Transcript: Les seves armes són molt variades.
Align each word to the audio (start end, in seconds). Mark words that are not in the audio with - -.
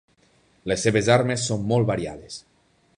Les 0.71 0.85
seves 0.87 1.11
armes 1.17 1.47
són 1.51 1.69
molt 1.73 1.91
variades. 1.95 2.45